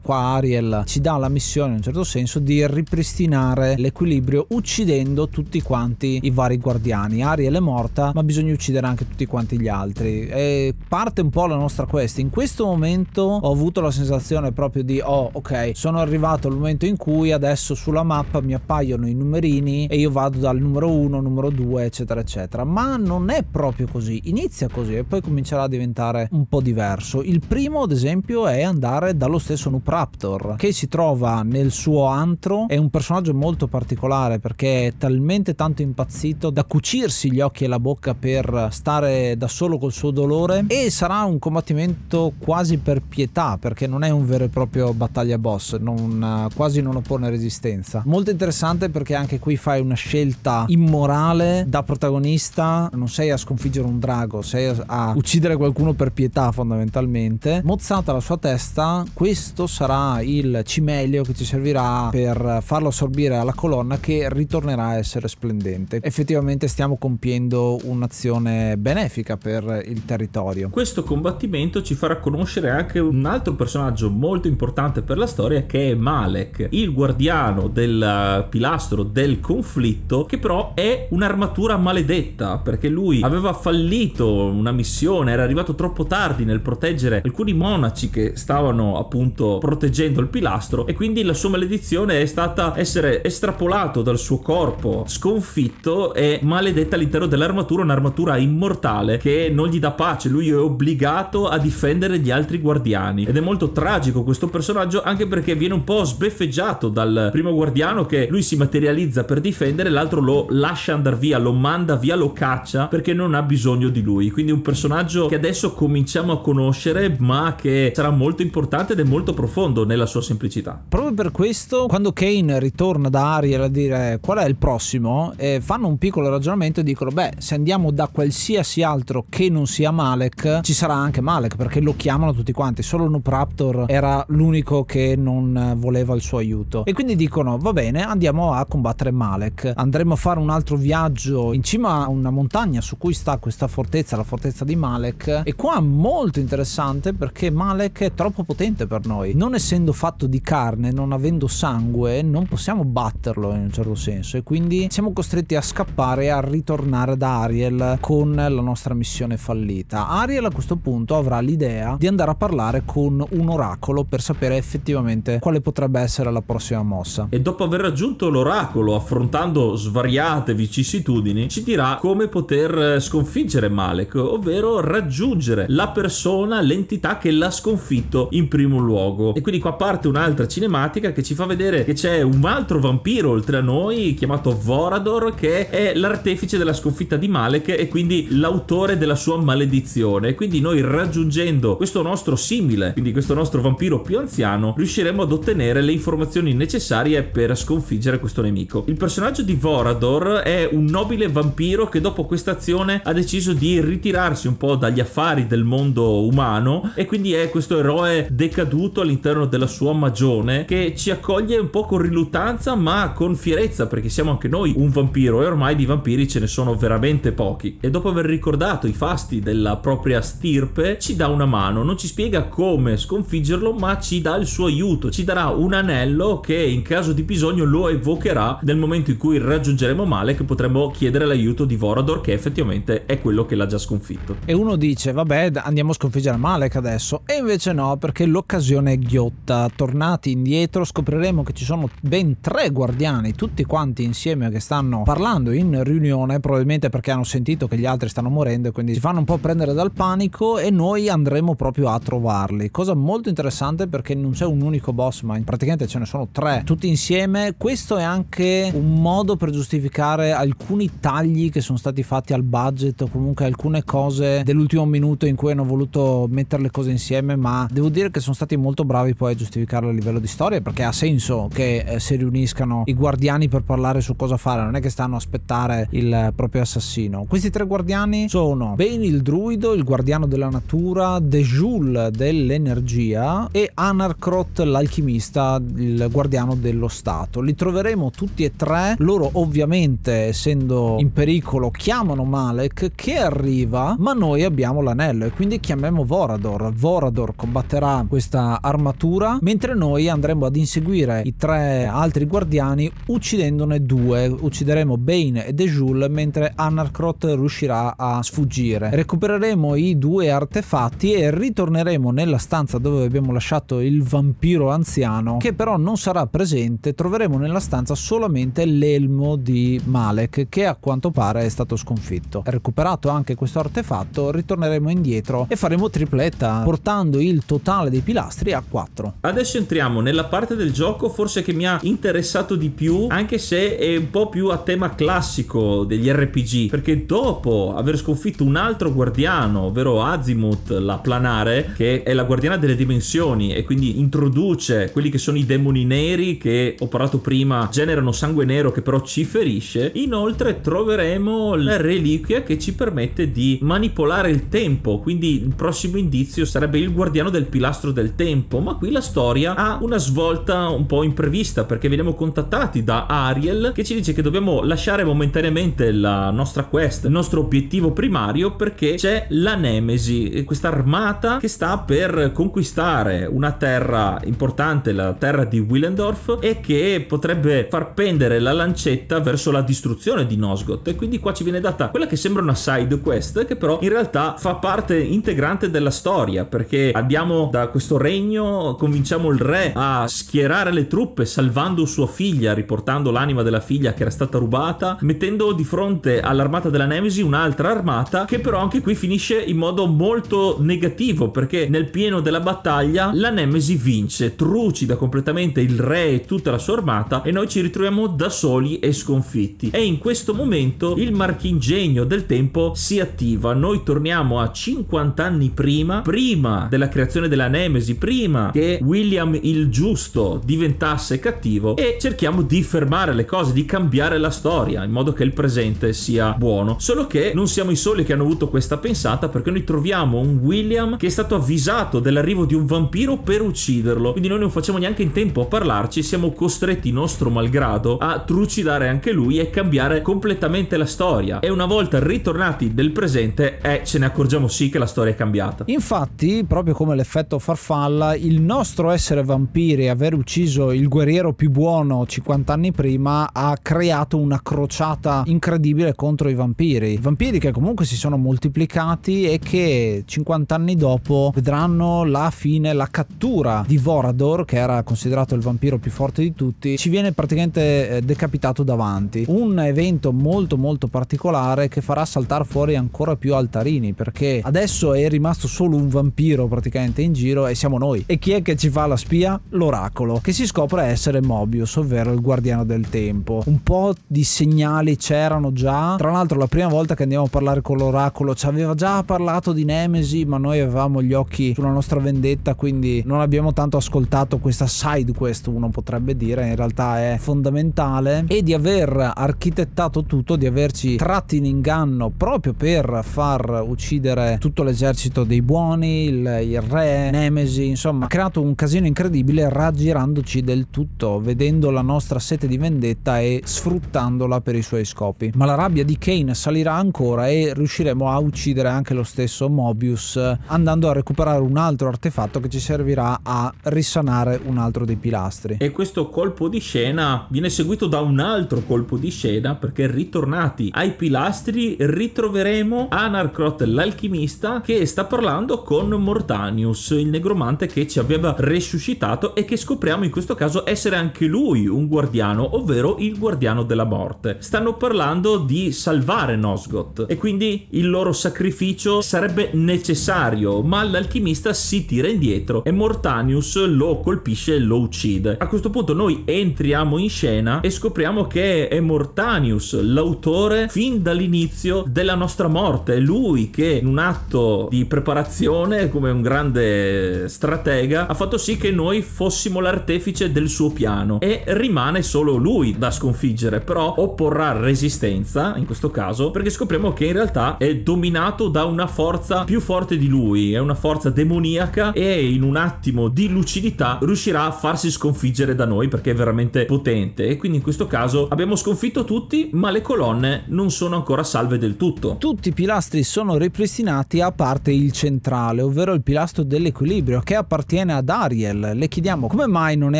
[0.01, 5.61] qua Ariel ci dà la missione in un certo senso di ripristinare l'equilibrio uccidendo tutti
[5.61, 7.23] quanti i vari guardiani.
[7.23, 10.27] Ariel è morta, ma bisogna uccidere anche tutti quanti gli altri.
[10.27, 12.17] E parte un po' la nostra quest.
[12.19, 16.85] In questo momento ho avuto la sensazione proprio di oh, ok, sono arrivato al momento
[16.85, 21.21] in cui adesso sulla mappa mi appaiono i numerini e io vado dal numero 1,
[21.21, 22.63] numero 2, eccetera, eccetera.
[22.63, 24.21] Ma non è proprio così.
[24.25, 27.21] Inizia così e poi comincerà a diventare un po' diverso.
[27.21, 32.05] Il primo, ad esempio, è andare dallo stesso Noob Raptor che si trova nel suo
[32.05, 32.67] antro.
[32.67, 37.67] È un personaggio molto particolare perché è talmente tanto impazzito da cucirsi gli occhi e
[37.67, 43.01] la bocca per stare da solo col suo dolore e sarà un combattimento quasi per
[43.01, 48.01] pietà perché non è un vero e proprio battaglia boss, non, quasi non oppone resistenza.
[48.05, 53.85] Molto interessante perché anche qui fai una scelta immorale da protagonista, non sei a sconfiggere
[53.85, 57.61] un drago, sei a uccidere qualcuno per pietà fondamentalmente.
[57.63, 63.53] Mozzata la sua testa, questo sarà il cimelio che ci servirà per farlo assorbire alla
[63.53, 65.99] colonna che ritornerà a essere splendente.
[66.01, 70.69] Effettivamente stiamo compiendo un'azione benefica per il territorio.
[70.69, 75.91] Questo combattimento ci farà conoscere anche un altro personaggio molto importante per la storia che
[75.91, 83.21] è Malek, il guardiano del pilastro del conflitto che però è un'armatura maledetta perché lui
[83.21, 89.57] aveva fallito una missione, era arrivato troppo tardi nel proteggere alcuni monaci che stavano appunto
[89.59, 95.03] proteggendo il pilastro e quindi la sua maledizione è stata essere estrapolato dal suo corpo
[95.07, 101.47] sconfitto e maledetta all'interno dell'armatura, un'armatura immortale che non gli dà pace, lui è obbligato
[101.47, 103.25] a difendere gli altri guardiani.
[103.25, 108.05] Ed è molto tragico questo personaggio anche perché viene un po' sbeffeggiato dal primo guardiano
[108.05, 112.33] che lui si materializza per difendere, l'altro lo lascia andare via, lo manda via, lo
[112.33, 117.15] caccia perché non ha bisogno di lui, quindi un personaggio che adesso cominciamo a conoscere
[117.19, 120.81] ma che sarà molto importante ed è molto profondo nella sua semplicità.
[120.87, 125.33] Proprio per questo quando Kane ritorna da Ariel a dire qual è il prossimo?
[125.35, 129.67] eh, fanno un piccolo ragionamento e dicono beh se andiamo da qualsiasi altro che non
[129.67, 132.83] sia Malek ci sarà anche Malek perché lo chiamano tutti quanti.
[132.83, 137.73] Solo Noob Raptor era l'unico che non voleva il suo aiuto e quindi dicono va
[137.73, 139.73] bene andiamo a combattere Malek.
[139.75, 143.67] Andremo a fare un altro viaggio in cima a una montagna su cui sta questa
[143.67, 149.05] fortezza la fortezza di Malek e qua molto interessante perché Malek è troppo potente per
[149.05, 153.95] noi non essendo fatto di carne non avendo sangue non possiamo batterlo in un certo
[153.95, 158.93] senso e quindi siamo costretti a scappare e a ritornare da Ariel con la nostra
[158.93, 160.07] missione fallita.
[160.07, 164.57] Ariel a questo punto avrà l'idea di andare a parlare con un oracolo per sapere
[164.57, 167.27] effettivamente quale potrebbe essere la prossima mossa.
[167.29, 174.79] E dopo aver raggiunto l'oracolo affrontando svariate vicissitudini ci dirà come poter sconfiggere Malek, ovvero
[174.79, 179.33] raggiungere la persona, l'entità che l'ha sconfitto in primo luogo.
[179.33, 183.31] E quindi qua parte un'altra cinematica che ci fa vedere che c'è un altro vampiro
[183.31, 188.97] oltre a noi chiamato Vorador che è l'artefice della sconfitta di Malek e quindi l'autore
[188.97, 190.35] della sua maledizione.
[190.35, 195.81] Quindi noi raggiungendo questo nostro simile, quindi questo nostro vampiro più anziano, riusciremo ad ottenere
[195.81, 198.83] le informazioni necessarie per sconfiggere questo nemico.
[198.87, 203.79] Il personaggio di Vorador è un nobile vampiro che dopo questa azione ha deciso di
[203.81, 208.27] ritirarsi un po' dagli affari del mondo umano e quindi è questo eroe
[208.59, 213.87] decaduto all'interno della sua magione che ci accoglie un po' con riluttanza ma con fierezza
[213.87, 217.77] perché siamo anche noi un vampiro e ormai di vampiri ce ne sono veramente pochi.
[217.79, 221.83] E dopo aver ricordato i fasti della propria stirpe ci dà una mano.
[221.83, 225.09] Non ci spiega come sconfiggerlo ma ci dà il suo aiuto.
[225.09, 229.37] Ci darà un anello che in caso di bisogno lo evocherà nel momento in cui
[229.37, 233.77] raggiungeremo male che potremo chiedere l'aiuto di Vorador che effettivamente è quello che l'ha già
[233.77, 234.37] sconfitto.
[234.43, 237.21] E uno dice vabbè andiamo a sconfiggere Malek adesso.
[237.25, 239.69] E invece no perché l'occasione è ghiotta.
[239.75, 245.51] Tornati indietro scopriremo che ci sono ben tre guardiani tutti quanti insieme che stanno parlando
[245.51, 249.19] in riunione probabilmente perché hanno sentito che gli altri stanno morendo e quindi si fanno
[249.19, 252.71] un po' prendere dal panico e noi andremo proprio a trovarli.
[252.71, 256.63] Cosa molto interessante perché non c'è un unico boss ma praticamente ce ne sono tre
[256.65, 257.53] tutti insieme.
[257.55, 263.01] Questo è anche un modo per giustificare alcuni tagli che sono stati fatti al budget
[263.01, 267.67] o comunque alcune cose dell'ultimo minuto in cui hanno voluto mettere le cose insieme ma
[267.69, 270.83] devo dire che sono stati molto bravi poi a giustificarlo a livello di storia perché
[270.83, 274.79] ha senso che eh, si riuniscano i guardiani per parlare su cosa fare non è
[274.79, 277.25] che stanno a aspettare il proprio assassino.
[277.27, 284.59] Questi tre guardiani sono Bane il druido il guardiano della natura Dejul dell'energia e Anarkrot
[284.59, 287.41] l'alchimista il guardiano dello stato.
[287.41, 288.95] Li troveremo tutti e tre.
[288.99, 295.59] Loro ovviamente essendo in pericolo chiamano Malek che arriva ma noi abbiamo l'anello e quindi
[295.59, 296.71] chiamiamo Vorador.
[296.73, 304.27] Vorador combatterà questa armatura mentre noi andremo ad inseguire i tre altri guardiani uccidendone due.
[304.27, 308.91] Uccideremo Bane e Dejul mentre Anarkrot riuscirà a sfuggire.
[308.91, 315.53] Recupereremo i due artefatti e ritorneremo nella stanza dove abbiamo lasciato il vampiro anziano che
[315.53, 316.93] però non sarà presente.
[316.93, 322.43] Troveremo nella stanza solamente l'elmo di Malek che a quanto pare è stato sconfitto.
[322.45, 328.63] Recuperato anche questo artefatto ritorneremo indietro e faremo tripletta portando il totale dei pilastri a
[328.67, 329.13] 4.
[329.21, 333.77] Adesso entriamo nella parte del gioco forse che mi ha interessato di più, anche se
[333.77, 338.91] è un po' più a tema classico degli RPG, perché dopo aver sconfitto un altro
[338.91, 345.11] guardiano, ovvero Azimuth, la planare, che è la guardiana delle dimensioni e quindi introduce quelli
[345.11, 349.23] che sono i demoni neri che ho parlato prima, generano sangue nero che però ci
[349.23, 355.97] ferisce, inoltre troveremo la reliquia che ci permette di manipolare il tempo, quindi il prossimo
[355.97, 360.69] indizio sarebbe il guardiano del pilastro del tempo, ma qui la storia ha una svolta
[360.69, 365.91] un po' imprevista perché veniamo contattati da Ariel che ci dice che dobbiamo lasciare momentaneamente
[365.91, 371.77] la nostra quest, il nostro obiettivo primario perché c'è la Nemesi, questa armata che sta
[371.79, 378.53] per conquistare una terra importante, la terra di Willendorf e che potrebbe far pendere la
[378.53, 380.87] lancetta verso la distruzione di Nosgoth.
[380.87, 383.89] E quindi qua ci viene data quella che sembra una side quest che però in
[383.89, 390.05] realtà fa parte integrante della storia perché abbiamo da questo regno convinciamo il re a
[390.07, 395.51] schierare le truppe salvando sua figlia riportando l'anima della figlia che era stata rubata mettendo
[395.51, 400.57] di fronte all'armata della Nemesi un'altra armata che però anche qui finisce in modo molto
[400.59, 406.51] negativo perché nel pieno della battaglia la Nemesi vince trucida completamente il re e tutta
[406.51, 409.69] la sua armata e noi ci ritroviamo da soli e sconfitti.
[409.71, 413.53] E in questo momento il marchingegno del tempo si attiva.
[413.53, 419.69] Noi torniamo a 50 anni prima prima della creazione della Nemesi prima che William il
[419.69, 425.13] giusto diventasse cattivo e cerchiamo di fermare le cose di cambiare la storia in modo
[425.13, 426.75] che il presente sia buono.
[426.79, 430.37] Solo che non siamo i soli che hanno avuto questa pensata perché noi troviamo un
[430.41, 434.11] William che è stato avvisato dell'arrivo di un vampiro per ucciderlo.
[434.11, 438.87] Quindi noi non facciamo neanche in tempo a parlarci siamo costretti nostro malgrado a trucidare
[438.87, 441.39] anche lui e cambiare completamente la storia.
[441.39, 445.15] E una volta ritornati del presente eh, ce ne accorgiamo sì che la storia è
[445.15, 445.63] cambiata.
[445.67, 451.51] Infatti, proprio come l'effetto farfalla, il nostro essere vampiri e aver ucciso il guerriero più
[451.51, 456.97] buono 50 anni prima ha creato una crociata incredibile contro i vampiri.
[456.97, 462.87] Vampiri che comunque si sono moltiplicati e che 50 anni dopo vedranno la fine, la
[462.89, 467.97] cattura di Vorador, che era considerato il vampiro più forte di tutti, ci viene praticamente
[467.97, 469.25] eh, decapitato davanti.
[469.27, 475.07] Un evento molto molto particolare che farà saltare fuori ancora più altarini perché adesso è
[475.07, 478.03] rimasto solo un vampiro praticamente in giro e siamo noi.
[478.07, 479.39] E chi è che ci fa la spia?
[479.49, 483.43] L'oracolo, che si scopre essere Mobius, ovvero il guardiano del tempo.
[483.45, 485.95] Un po' di segnali c'erano già.
[485.97, 489.51] Tra l'altro la prima volta che andiamo a parlare con l'oracolo ci aveva già parlato
[489.51, 494.37] di Nemesi, ma noi avevamo gli occhi sulla nostra vendetta, quindi non abbiamo tanto ascoltato
[494.37, 500.37] questa side quest, uno potrebbe dire, in realtà è fondamentale e di aver architettato tutto,
[500.37, 506.61] di averci tratti in inganno proprio per far uccidere tutto l'esercito dei buoni, il, il
[506.61, 512.47] re, Nemesi, insomma, ha creato un casino incredibile raggirandoci del tutto, vedendo la nostra sete
[512.47, 515.31] di vendetta e sfruttandola per i suoi scopi.
[515.35, 520.17] Ma la rabbia di Kane salirà ancora e riusciremo a uccidere anche lo stesso Mobius
[520.45, 525.57] andando a recuperare un altro artefatto che ci servirà a risanare un altro dei pilastri.
[525.59, 530.69] E questo colpo di scena viene seguito da un altro colpo di scena perché ritornati
[530.73, 538.35] ai pilastri ritroveremo Anarkrot l'alchimista che sta parlando con Mortanius, il negromante che ci aveva
[538.37, 543.63] resuscitato e che scopriamo in questo caso essere anche lui un guardiano, ovvero il guardiano
[543.63, 544.37] della morte.
[544.39, 551.85] Stanno parlando di salvare Nosgoth e quindi il loro sacrificio sarebbe necessario, ma l'alchimista si
[551.85, 555.37] tira indietro e Mortanius lo colpisce e lo uccide.
[555.39, 561.85] A questo punto noi entriamo in scena e scopriamo che è Mortanius l'autore fin dall'inizio
[561.87, 568.07] della nostra morte, è lui che in un atto di preparazione come un grande stratega
[568.07, 572.91] ha fatto sì che noi fossimo l'artefice del suo piano e rimane solo lui da
[572.91, 578.65] sconfiggere, però opporrà resistenza in questo caso perché scopriamo che in realtà è dominato da
[578.65, 583.29] una forza più forte di lui, è una forza demoniaca e in un attimo di
[583.29, 587.87] lucidità riuscirà a farsi sconfiggere da noi perché è veramente potente e quindi in questo
[587.87, 592.15] caso abbiamo sconfitto tutti ma le colonne non sono ancora salve del tutto.
[592.17, 597.93] Tutti i pilastri sono ripristinati a parte il centrale, ovvero il pilastro dell'equilibrio che appartiene
[597.93, 598.73] ad Ariel.
[598.75, 599.99] Le chiediamo come mai non è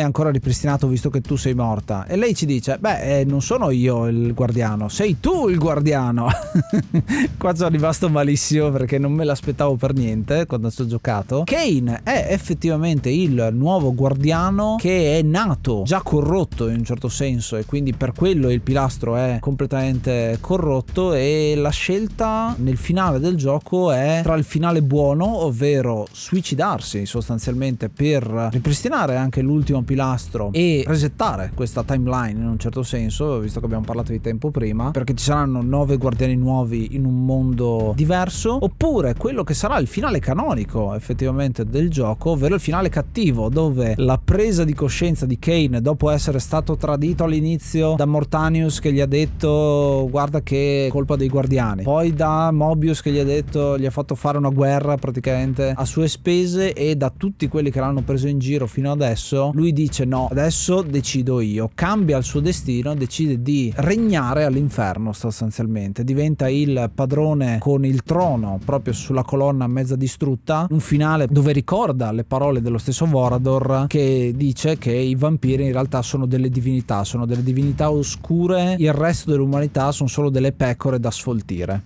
[0.00, 3.70] ancora ripristinato visto che tu sei morta e lei ci dice beh eh, non sono
[3.70, 6.28] io il guardiano, sei tu il guardiano.
[7.36, 11.42] Qua sono rimasto malissimo perché non me l'aspettavo per niente quando ci ho giocato.
[11.44, 17.56] Kane è effettivamente il nuovo guardiano che è nato già corrotto in un certo senso
[17.56, 23.36] e quindi per quello il pilastro è completamente corrotto e la scelta nel finale del
[23.36, 30.50] gioco è tra il finale buono ovvero suicidarsi riunificarsi sostanzialmente per ripristinare anche l'ultimo pilastro
[30.52, 34.90] e resettare questa timeline in un certo senso, visto che abbiamo parlato di tempo prima,
[34.90, 39.86] perché ci saranno nove guardiani nuovi in un mondo diverso, oppure quello che sarà il
[39.86, 45.38] finale canonico effettivamente del gioco, ovvero il finale cattivo, dove la presa di coscienza di
[45.38, 51.16] Kane dopo essere stato tradito all'inizio da Mortanius che gli ha detto guarda che colpa
[51.16, 54.96] dei guardiani, poi da Mobius che gli ha detto gli ha fatto fare una guerra
[54.96, 59.50] praticamente a sue spese e da tutti quelli che l'hanno preso in giro fino adesso,
[59.54, 66.04] lui dice no, adesso decido io, cambia il suo destino, decide di regnare all'inferno sostanzialmente,
[66.04, 72.12] diventa il padrone con il trono proprio sulla colonna mezza distrutta, un finale dove ricorda
[72.12, 77.04] le parole dello stesso Vorador che dice che i vampiri in realtà sono delle divinità,
[77.04, 81.82] sono delle divinità oscure, il resto dell'umanità sono solo delle pecore da sfoltire.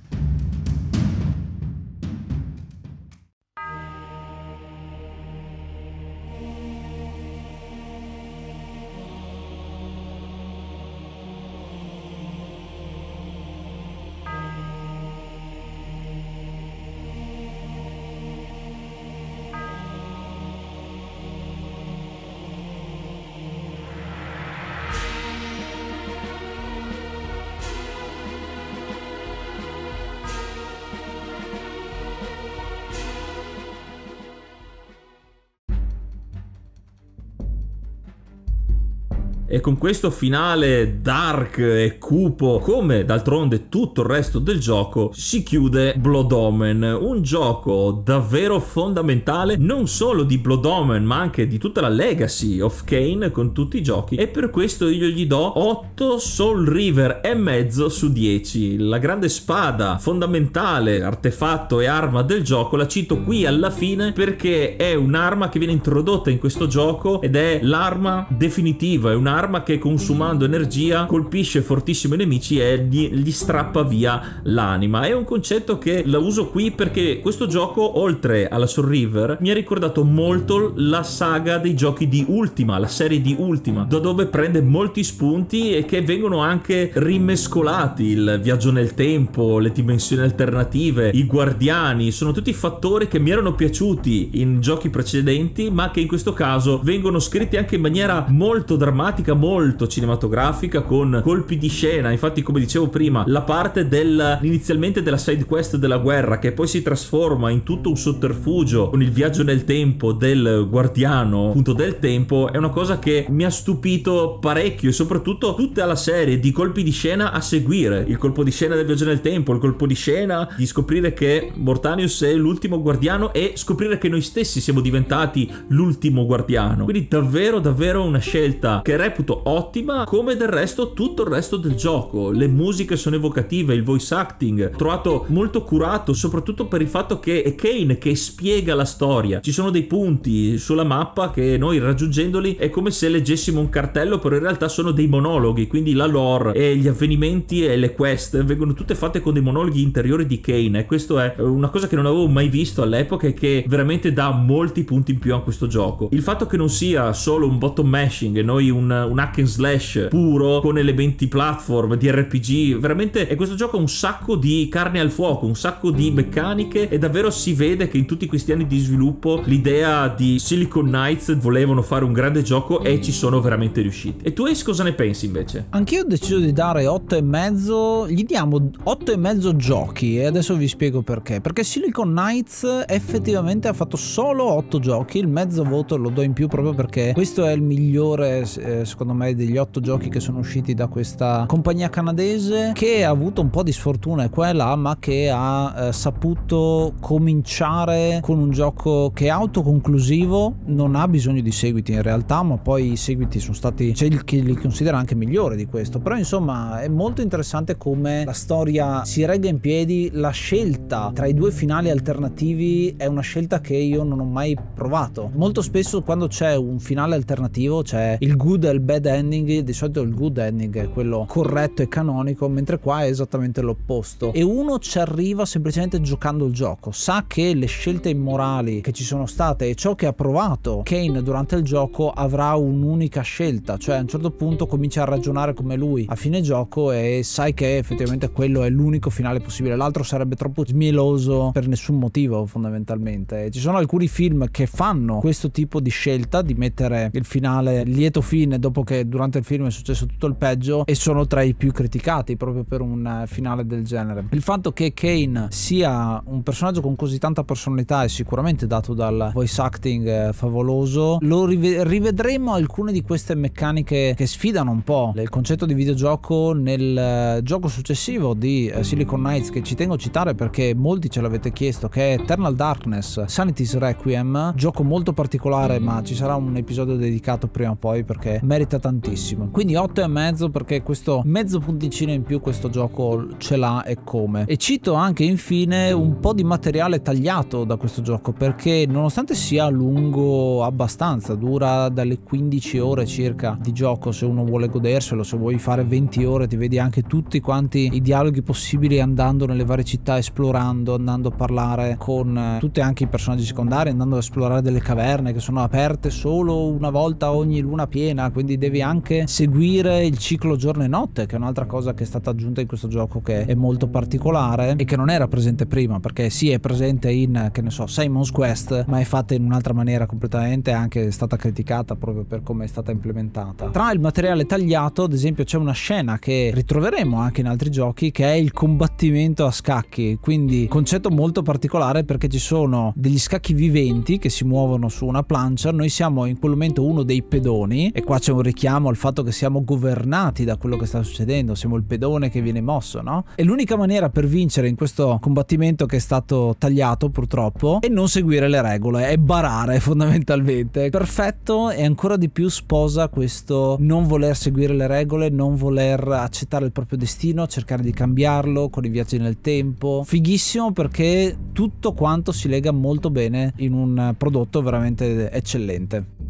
[39.55, 45.44] E con questo finale dark e cupo, come d'altronde tutto il resto del gioco, si
[45.44, 51.59] chiude Blood Omen, un gioco davvero fondamentale non solo di Blood Omen, ma anche di
[51.59, 54.16] tutta la legacy of Kane con tutti i giochi.
[54.16, 58.78] E per questo io gli do 8 Soul River e mezzo su 10.
[58.78, 64.74] La grande spada fondamentale, artefatto e arma del gioco la cito qui alla fine perché
[64.74, 69.62] è un'arma che viene introdotta in questo gioco ed è l'arma definitiva, è un'arma un'arma
[69.62, 75.03] che consumando energia colpisce fortissimo i nemici e gli, gli strappa via l'anima.
[75.03, 78.92] È un concetto che la uso qui perché questo gioco, oltre alla Soul
[79.40, 83.99] mi ha ricordato molto la saga dei giochi di Ultima, la serie di Ultima, da
[83.99, 88.05] dove prende molti spunti e che vengono anche rimescolati.
[88.05, 93.55] Il viaggio nel tempo, le dimensioni alternative, i guardiani, sono tutti fattori che mi erano
[93.55, 98.76] piaciuti in giochi precedenti, ma che in questo caso vengono scritti anche in maniera molto
[98.76, 102.11] drammatica molto cinematografica con colpi di scena.
[102.11, 106.66] Infatti, come dicevo prima, la parte del, inizialmente della side quest della guerra che poi
[106.66, 111.99] si trasforma in tutto un sotterfugio con il viaggio nel tempo del guardiano appunto del
[111.99, 116.51] tempo è una cosa che mi ha stupito parecchio e soprattutto tutta la serie di
[116.51, 118.05] colpi di scena a seguire.
[118.07, 121.51] Il colpo di scena del viaggio nel tempo, il colpo di scena di scoprire che
[121.55, 126.85] Mortanius è l'ultimo guardiano e scoprire che noi stessi siamo diventati l'ultimo guardiano.
[126.85, 131.57] Quindi davvero davvero una scelta che reputo reputo ottima come del resto tutto il resto
[131.57, 132.31] del gioco.
[132.31, 137.43] Le musiche sono evocative, il voice acting trovato molto curato, soprattutto per il fatto che
[137.43, 139.41] è Kane che spiega la storia.
[139.41, 144.18] Ci sono dei punti sulla mappa che noi raggiungendoli è come se leggessimo un cartello,
[144.18, 148.43] però in realtà sono dei monologhi, quindi la lore e gli avvenimenti e le quest
[148.45, 151.97] vengono tutte fatte con dei monologhi interiori di Kane e questo è una cosa che
[151.97, 155.66] non avevo mai visto all'epoca e che veramente dà molti punti in più a questo
[155.66, 156.09] gioco.
[156.12, 159.46] Il fatto che non sia solo un bottom mashing e noi un, un hack and
[159.46, 162.78] slash puro con elementi platform di RPG.
[162.78, 166.88] Veramente è questo gioco ha un sacco di carne al fuoco, un sacco di meccaniche
[166.88, 171.36] e davvero si vede che in tutti questi anni di sviluppo l'idea di Silicon Knights
[171.36, 174.24] volevano fare un grande gioco e ci sono veramente riusciti.
[174.24, 175.66] E tu Ace cosa ne pensi invece?
[175.70, 181.40] Anch'io ho deciso di dare 8,5, gli diamo 8,5 giochi e adesso vi spiego perché.
[181.40, 186.32] Perché Silicon Knights effettivamente ha fatto solo 8 giochi, il mezzo voto lo do in
[186.32, 190.38] più proprio perché questo è il migliore eh, secondo me degli otto giochi che sono
[190.38, 194.76] usciti da questa compagnia canadese che ha avuto un po' di sfortuna qua e là
[194.76, 201.40] ma che ha eh, saputo cominciare con un gioco che è autoconclusivo non ha bisogno
[201.40, 205.14] di seguiti in realtà ma poi i seguiti sono stati c'è chi li considera anche
[205.14, 205.99] migliore di questo.
[205.99, 211.26] Però insomma è molto interessante come la storia si regga in piedi la scelta tra
[211.26, 215.30] i due finali alternativi è una scelta che io non ho mai provato.
[215.34, 219.72] Molto spesso quando c'è un finale alternativo c'è il good e il bad ending, di
[219.72, 224.32] solito il good ending è quello corretto e canonico, mentre qua è esattamente l'opposto.
[224.32, 229.05] E uno ci arriva semplicemente giocando il gioco, sa che le scelte immorali che ci
[229.05, 233.97] sono state e ciò che ha provato Kane durante il gioco avrà un'unica scelta, cioè
[233.97, 237.78] a un certo punto comincia a ragionare come lui a fine gioco e sai che
[237.78, 243.51] effettivamente quello è l'unico finale possibile, l'altro sarebbe troppo mieloso per nessun motivo fondamentalmente.
[243.51, 248.20] Ci sono alcuni film che fanno questo tipo di scelta di mettere il finale lieto
[248.20, 251.55] fine dopo che durante il film è successo tutto il peggio e sono tra i
[251.55, 254.27] più criticati proprio per un finale del genere.
[254.31, 259.31] Il fatto che Kane sia un personaggio con così tanta personalità è sicuramente dato dal
[259.33, 261.18] voice acting eh, favoloso.
[261.20, 266.53] Lo rive- rivedremo alcune di queste meccaniche che sfidano un po' il concetto di videogioco
[266.53, 271.11] nel eh, gioco successivo di eh, Silicon Knights che ci tengo a citare perché molti
[271.11, 276.35] ce l'avete chiesto che è Eternal Darkness Sanity's Requiem gioco molto particolare ma ci sarà
[276.35, 279.49] un episodio dedicato prima o poi perché merita tantissimo.
[279.51, 283.99] Quindi 8 e mezzo perché questo mezzo punticino in più questo gioco ce l'ha e
[284.03, 284.45] come.
[284.47, 289.69] E cito anche infine un po' di materiale tagliato da questo gioco perché nonostante sia
[289.69, 295.59] lungo abbastanza dura dalle 15 ore circa di gioco se uno vuole goderselo se vuoi
[295.59, 300.19] fare 20 ore ti vedi anche tutti quanti i dialoghi possibili andando nelle varie città
[300.19, 304.81] esplorando andando a parlare con eh, tutti anche i personaggi secondari andando a esplorare delle
[304.81, 310.18] caverne che sono aperte solo una volta ogni luna piena quindi devi anche seguire il
[310.18, 313.20] ciclo giorno e notte che è un'altra cosa che è stata aggiunta in questo gioco
[313.20, 317.50] che è molto particolare e che non era presente prima perché sì è presente in
[317.52, 321.36] che ne so Simon's Quest ma è fatta in un'altra maniera completamente anche è stata
[321.36, 323.70] criticata proprio per come è stata implementata.
[323.70, 328.11] Tra il materiale tagliato ad esempio c'è una scena che ritroveremo anche in altri giochi
[328.11, 330.18] che è il combattimento a scacchi.
[330.20, 335.22] Quindi concetto molto particolare perché ci sono degli scacchi viventi che si muovono su una
[335.22, 335.72] plancia.
[335.72, 339.22] Noi siamo in quel momento uno dei pedoni e qua c'è un richiamo al fatto
[339.22, 343.24] che siamo governati da quello che sta succedendo siamo il pedone che viene mosso no?
[343.34, 348.09] e l'unica maniera per vincere in questo combattimento che è stato tagliato purtroppo è non
[348.09, 350.90] seguire le regole è barare fondamentalmente.
[350.90, 356.66] Perfetto e ancora di più sposa questo non voler seguire le regole non voler accettare
[356.66, 360.03] il proprio destino cercare di cambiarlo con i viaggi nel tempo.
[360.05, 366.24] Fighissimo perché tutto quanto si lega molto bene in un prodotto veramente eccellente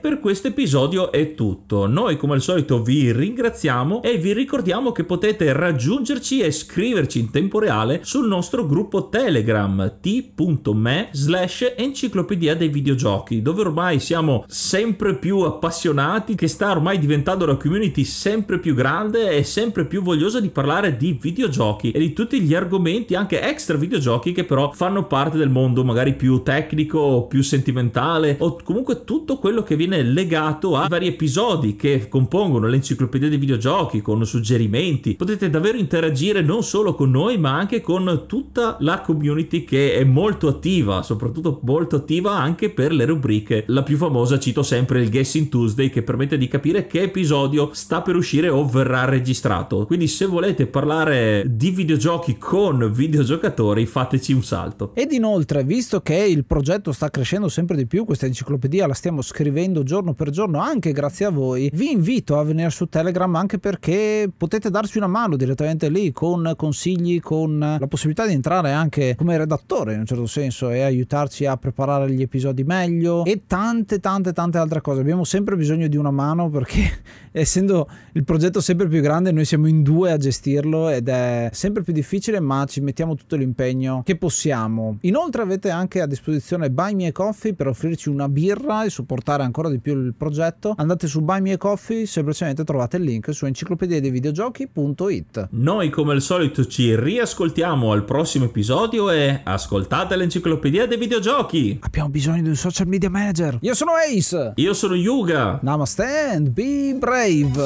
[0.00, 1.86] Per questo episodio è tutto.
[1.86, 7.30] Noi come al solito vi ringraziamo e vi ricordiamo che potete raggiungerci e scriverci in
[7.30, 15.16] tempo reale sul nostro gruppo Telegram t.me slash enciclopedia dei videogiochi dove ormai siamo sempre
[15.16, 20.40] più appassionati che sta ormai diventando una community sempre più grande e sempre più vogliosa
[20.40, 25.06] di parlare di videogiochi e di tutti gli argomenti anche extra videogiochi che però fanno
[25.06, 30.02] parte del mondo magari più tecnico o più sentimentale o comunque tutto quello che viene
[30.02, 35.14] legato a vari episodi che compongono l'enciclopedia dei videogiochi con suggerimenti.
[35.14, 40.04] Potete davvero interagire non solo con noi, ma anche con tutta la community che è
[40.04, 43.64] molto attiva, soprattutto molto attiva anche per le rubriche.
[43.68, 48.02] La più famosa cito sempre il Guessing Tuesday che permette di capire che episodio sta
[48.02, 49.84] per uscire o verrà registrato.
[49.86, 54.92] Quindi se volete parlare di videogiochi con videogiocatori, fateci un salto.
[54.94, 59.22] Ed inoltre, visto che il progetto sta crescendo sempre di più, questa enciclopedia la stiamo
[59.22, 63.32] scrivendo scrivendo giorno per giorno anche grazie a voi, vi invito a venire su Telegram
[63.36, 68.72] anche perché potete darci una mano direttamente lì con consigli, con la possibilità di entrare
[68.72, 73.42] anche come redattore in un certo senso e aiutarci a preparare gli episodi meglio e
[73.46, 75.00] tante tante tante altre cose.
[75.00, 76.80] Abbiamo sempre bisogno di una mano perché
[77.30, 81.82] essendo il progetto sempre più grande noi siamo in due a gestirlo ed è sempre
[81.82, 84.98] più difficile ma ci mettiamo tutto l'impegno che possiamo.
[85.02, 89.42] Inoltre avete anche a disposizione Buy Me Coffee per offrirci una birra e supportare supportare
[89.52, 93.44] ancora di più il progetto, andate su Buy Me Coffee, semplicemente trovate il link su
[93.44, 95.48] enciclopedia dei videogiochi.it.
[95.50, 101.78] Noi come al solito ci riascoltiamo al prossimo episodio e ascoltate l'enciclopedia dei videogiochi.
[101.82, 103.58] Abbiamo bisogno di un social media manager.
[103.60, 104.52] Io sono Ace.
[104.56, 105.58] Io sono Yuga.
[105.60, 107.52] Namaste and be brave.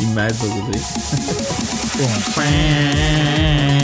[0.00, 0.78] In mezzo così.